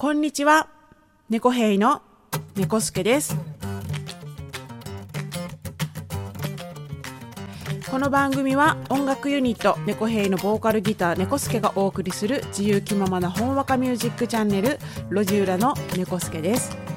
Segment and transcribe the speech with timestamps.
[0.00, 0.68] こんにちは。
[1.28, 2.02] 猫兵の
[2.54, 3.36] 猫助です。
[7.90, 14.78] この番組は音楽ユニット猫兵のボーカルギター猫助がお送りする自由気ままなほんわかミュージックチャンネル
[15.10, 16.87] 路地裏の猫助です。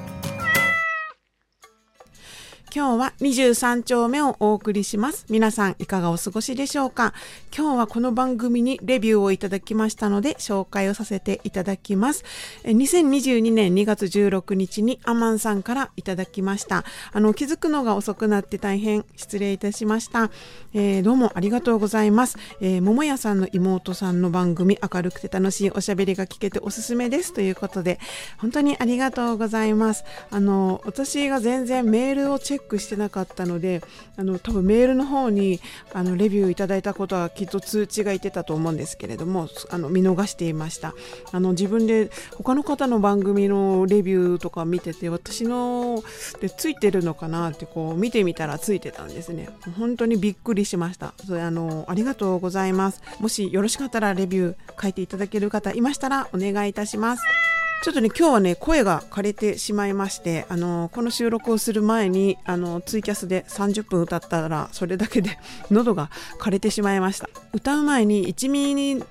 [2.74, 5.26] 今日は23丁目をお送りします。
[5.28, 7.12] 皆さんいかがお過ごしでしょうか？
[7.54, 12.24] 今日はこの番組にレビューをいただきましたので紹介をさせていただきます。
[12.64, 16.86] 2022年2月16日にアマンさんからいただきました。
[17.12, 20.30] あの、気づくのが遅くなって大変失礼いたしました。
[20.72, 22.38] えーどうもありがとうございます。
[22.62, 28.00] えー桃屋さんの妹さんの番組明るくて楽しいおしゃべりが聞けておすすめですということで
[28.38, 30.04] 本当にありがとうございます。
[30.30, 33.82] あの、私が全然メールをチェッククしてなかったので、
[34.16, 35.60] あの、多分メールの方に
[35.92, 40.94] あのレビューいただいたことはきっと通知がいってたと思うんですけれども、あの、見逃していました。
[41.32, 46.02] あの、自分で他の方の番組のレビューとか見てて、私の
[46.40, 49.48] でついてるのかなってこう見てみたらついてたんですね。
[49.78, 51.14] 本当にびっくりしました。
[51.26, 53.02] それあの、ありがとうございます。
[53.20, 57.51] もしよろしかったらレビュー書いていただける方いましたらお願いいたします。
[57.82, 65.36] ちょっとね、今日はね、声が枯れてしまいまして、あの、この収録をする前に、あの、ツイキャスで30分歌ったら、それだけで
[65.68, 67.28] 喉が枯れてしまいました。
[67.52, 69.02] 歌う前に一味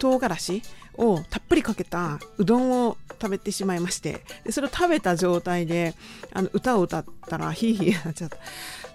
[0.00, 0.62] 唐辛子
[0.96, 5.94] をたっぷりかけたうどんを食べてしまいまして、でそれを食べた状態で、
[6.32, 8.38] あの、歌を歌ったら、ヒーヒーなっちゃった。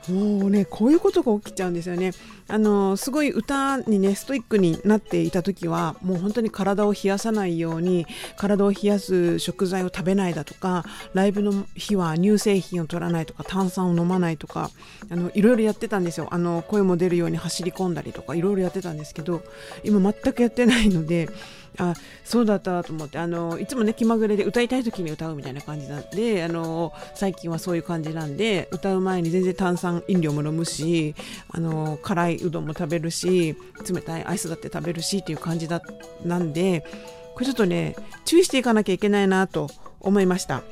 [0.10, 2.12] もうね、こういうことが起きちゃうんですよね。
[2.48, 14.72] あの、すごい歌にね、ストイックになっていた時は、もう本当に体を冷やさないように、体を冷やす食材を食べないだとか、ライブの日は乳製品を取らないとか、炭酸を飲まないとか、
[15.10, 16.28] あの、いろいろやってたんですよ。
[16.32, 19.44] あの、声も出るように走り込んだりとか、いろいろやってたんですけど、
[19.84, 21.30] 今全くやってないので、
[21.78, 21.94] あ
[22.26, 31.16] そうだったと思ってあのいつもね気まぐれで歌いたい時に歌うみたいな感じなんであの最近はそういう感じなんで歌う前に全然炭酸飲料も飲むし
[31.50, 33.56] あの辛いうどんも食べるし
[33.90, 35.82] 冷たいアイスだって食べるしっていう感じだ
[36.26, 36.86] なんで
[37.34, 37.96] これちょっとね
[38.26, 40.64] 注意していかなきゃいけないなと思いました。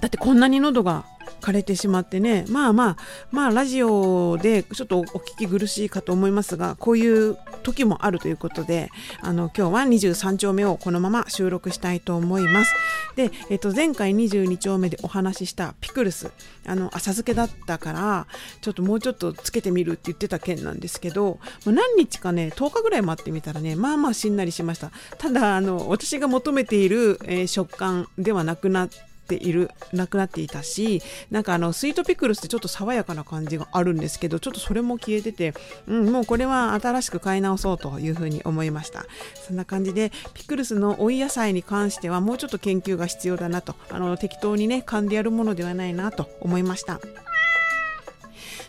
[0.00, 1.04] だってこんなに喉が
[1.42, 2.44] 枯れてしまってね。
[2.48, 2.96] まあまあ
[3.30, 12.74] まあラジオでちょっとお聞き苦しいかと思いますがこういう時もあるということであの今日は23丁目をこのまま収録したいと思います。
[13.16, 16.30] で、えっと、前回22丁目でお話ししたピクルス
[16.66, 18.26] あの浅漬けだったから
[18.60, 24.90] ちょっともうちょっとつけてみるって言ってた件なんですけど何日かね10日ぐらい待ってみたらねまあまあしんなりしました。
[25.18, 35.54] ただあの私が求めている、えー食感ではなくなってているなくなっていたしなんかあのスイートピクルスってちょっと爽やかな感じがあるんですけどちょっとそれも消えてて、
[35.86, 39.04] うん、もうこれは新しく買い直そうというふうに思いました。
[39.46, 47.00] そんな感じでピクルスの追い野菜に関してはもうちょっと研究が必要だなとあの適当にね噛んでやるものではないなと思いました。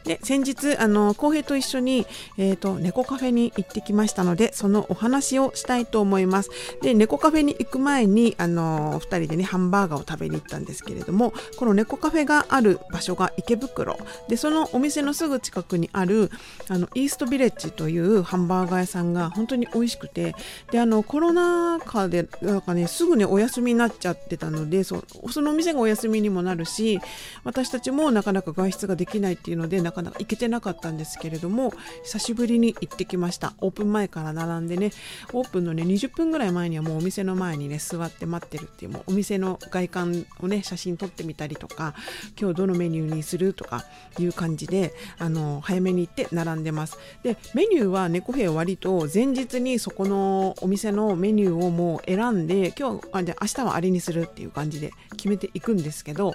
[0.03, 2.05] で先日あの浩平と一緒に、
[2.37, 6.49] えー、と猫カフェに行ってきましたのでそのお話をしたいと思います。
[6.81, 13.97] で猫カフェに行く前にあの2人でねハンバーガーを食べに行ったんですけれどもこの猫カフェがある場所が池袋。
[14.27, 16.29] でそのお店のすぐ近くにある
[16.69, 20.35] あのイーストビレッジというハンバーガー屋さんが本当に美味しくて
[20.71, 26.99] であのコロナ禍でなんかねすぐねお休みになっちゃってたのでそそのお店がお休みにもなるし
[27.43, 31.71] 私たちもなかなか外出ができないっていうのでなかなか行けてなかったんですけれども
[32.03, 33.53] 久しぶりに行ってきました。
[33.59, 34.91] オープン前から並んでね
[35.31, 41.93] オープンのね20分ぐらい前にはもうお店の前にね座って待ってるっていうもうお店の外観をね写真撮ってみたりとか
[42.39, 43.85] 今日どのメニューにするとか
[44.19, 46.97] いう感じであの早めに行って並んでます。
[47.23, 56.33] でメニューは猫兵割と前日にそこのお店のメニューをもう選んで今日あじゃ明日はあれにするっていう感じで決めていくんですけど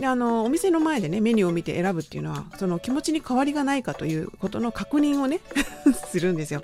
[0.00, 5.40] であのお店の前でねメニューを見て選ぶっていうのはその気持ちに変わりがないかということの確認をね
[6.08, 6.62] するんですよ。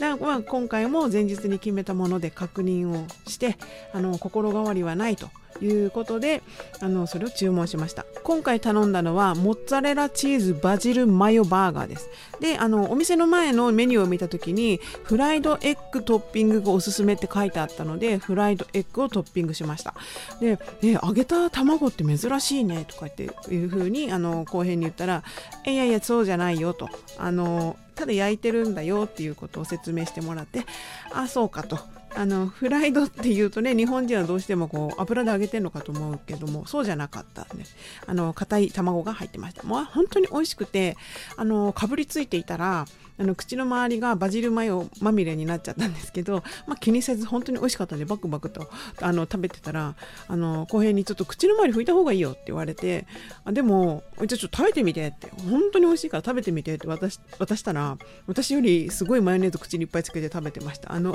[0.00, 3.56] だまあ今回も前日に決めたもので確認をして
[3.92, 5.30] あの心変わりはないと
[5.60, 6.42] いうことで
[6.80, 8.04] あのそれを注文しました。
[8.22, 12.10] 今回頼んだのはモッツァレラチーズバジルマヨバーガーです。
[12.40, 19.94] であのお店の前のメニューを見た時にフライドエッグトッピングがおすすめって書いてあったのでフライドエッグをトッピングしました。
[20.40, 25.22] で、ね、揚げた卵って珍しいねとかっていう風にあの後編に言ったら
[25.66, 26.88] いやいやそうじゃないよと。
[27.18, 30.66] あのただ焼いてるんだよっていうことを説明してもらって
[31.12, 31.78] あそうかと。
[32.16, 37.64] あのフライドっていうとね日本人はどうしてもこう油で揚げてるのかと思うけどもそうじゃなかったんで
[38.06, 39.62] あの硬い卵が入ってました。
[39.64, 40.96] もう本当に美味しくて
[41.36, 42.86] あのかぶりついていたら
[43.18, 48.68] あの口の周りがバジルマヨまみれになっちゃったんですけど、まあ、気にせず本当に美味しかったんでバクバクと
[49.00, 49.94] あの食べてたら
[50.28, 53.06] あの後編にちょっと口の周り拭いた方がいいよって言われて
[53.44, 57.96] あでもじゃあちょっと食べてみてって本当に美味しいから食べてみてって渡し渡したら
[58.26, 60.92] 私よりすごいマヨネーズ口にいっぱいつけて食べてました。
[60.92, 61.14] あの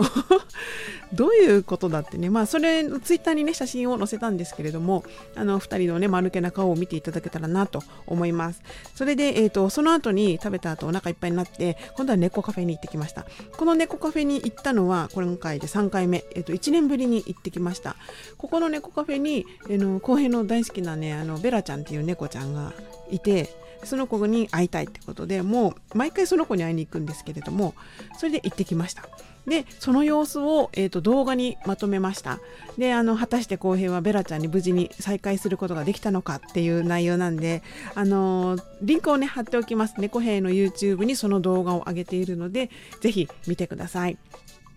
[1.14, 2.30] どういうことだってね。
[2.30, 5.04] まあそれツイッターにね写真を載せたんですけれども
[5.36, 8.62] あの2人のね丸けな顔を見ていただけたらなと思います。
[8.96, 13.26] それで、えーと、その後に食べた後お腹いっぱいになって今度は猫カフェに行ってきました。
[13.58, 17.96] この猫カフェに行ったのは今回で3回目、えっと、1年ぶりに行ってきました。
[18.38, 22.74] ここの猫カフェに、えー、の後編の大好きなねあのベラちゃんっていう猫ちゃんが
[23.10, 23.50] いて
[23.84, 27.74] その子に会いたいってことでもう毎回その子に会いに行くんですけれども
[28.18, 29.08] それで行ってきました。
[29.48, 32.40] でその様子を、えーと、動画にまとめました。
[32.78, 37.64] であの果たして浩平はベラちゃんに無事に再会することができたのかっていう内容なんで
[37.96, 39.96] あのリンクをね貼っておきます。
[39.98, 42.70] 猫兵の YouTube にその動画を上げているので
[43.00, 44.18] ぜひ見てください。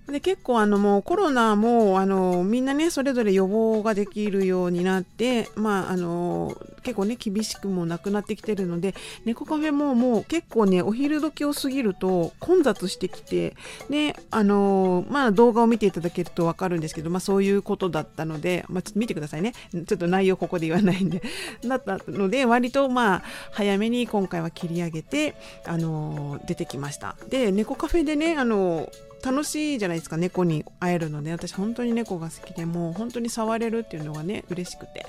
[0.06, 13.56] で結構あのもうコロナもあのみんなねそれぞれ予防ができるようになってまああの結構ね厳しくもなくなってきてるので猫カフェももう結構ねお昼時を過ぎると混雑してきて
[13.88, 19.52] ねあのまあ動画を見ていただけると分かるんですけどまあそういうことだったのでまあちょっと見てくださいね。
[19.72, 21.22] ちょっと内容ここで言わないんで。
[21.66, 23.22] だったので割とまあ
[23.52, 25.34] 早めに今回は切り上げて
[25.64, 27.16] あの出てきました。
[27.30, 28.90] で猫カフェでねあの
[29.24, 35.06] 楽しいじゃないですか猫に会えるので私本当に猫が好きでもう本当に触れるっていうのがね嬉しくて。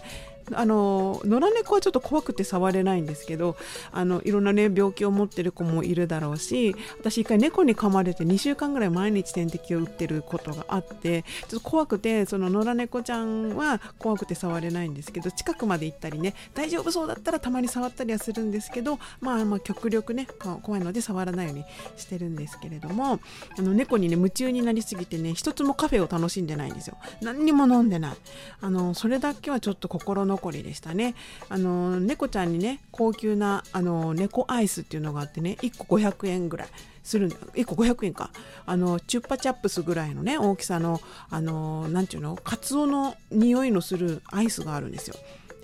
[0.53, 3.56] あの野良猫はちょっと怖くて触れないんですけど
[3.92, 20.27] あのいろんなね病気を持ってる子もいるだろうし私一回猫に噛まれて2週間ぐらい毎日点滴を打ってることがあってちょっと怖くてその野良猫ちゃんは怖くて触れないんですけど近くまで行ったりね大丈夫そうだったらたまに触ったりはするんですけどまあまあ極力ね
[20.62, 21.65] 怖いので触らないように
[21.97, 23.19] してるんですけれども
[23.57, 26.97] あの猫にね夢中になりすぎてね一つもカフェを楽しんでないんですよ。
[27.21, 28.15] 何にも飲んでない。
[28.62, 31.16] あのそれだけはちょっと心の残りでしたね。
[31.50, 36.68] あの猫ちゃんにね高級なあの猫アイスっていうのがあってね1個500円ぐらい
[37.04, 37.38] するんだ。
[37.38, 38.32] 1個500円か。
[38.66, 45.16] あのチュッパチャップスぐらいのね大きさのあの何て言うのカツオの匂いのするアイスがあるんですよ。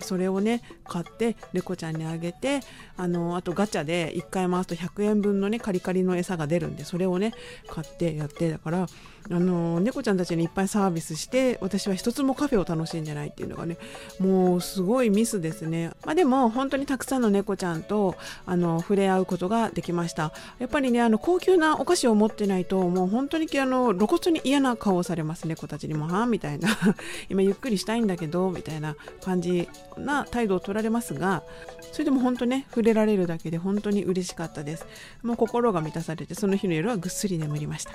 [0.03, 2.61] それをね買って猫ちゃんにあげて
[2.97, 7.33] あのあとガチャで1回回すと100円分のねカリカリの餌が出るんでそれをね
[7.67, 8.87] 買ってやってだから
[9.29, 13.77] あの猫ちゃんたちにいっぱいサービスして私は一つもカフェを楽しんでないっていうのがね
[14.19, 18.15] もうすごいミスですね、まあ、でも本当にたくさんの猫ちゃんと
[18.45, 20.33] あの触れ合うことができました。
[20.59, 25.91] やっぱりねあの高級なお菓子を持ってないともう本当にあの露骨に嫌な顔をされます猫たちに。
[25.93, 26.69] もはあみたいな。
[27.29, 31.43] 今ゆっくりしたいんだけどみたいな感じな態度を取られますが
[31.91, 34.85] それでも本当ね触れられるだけで本当に嬉しかったです
[35.23, 37.91] もう心が満たされてその日の夜はぐっすり眠りました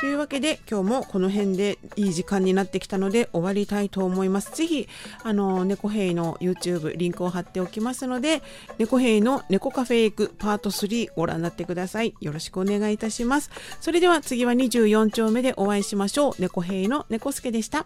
[0.00, 4.54] というわけで今日もこの辺でいい時間になってきたので終わりたいと思います。
[4.54, 4.88] ぜひ、
[5.24, 8.42] あの、猫兵の YouTube リンクを貼っておきますので、
[8.78, 12.14] 猫兵の猫カフェへ行くパート3ご覧になってください。
[12.20, 13.50] よろしくお願いいたします。
[13.80, 16.32] それでは次は24丁目でお会いしましょう。
[16.38, 17.84] 猫兵の猫助でした。